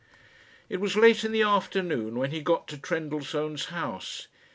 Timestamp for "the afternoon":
1.31-2.15